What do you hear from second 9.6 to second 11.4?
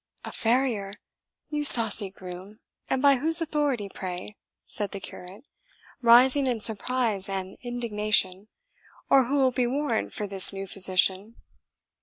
warrant for this new physician?"